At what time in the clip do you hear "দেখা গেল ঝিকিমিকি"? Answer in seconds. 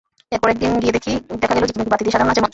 1.41-1.91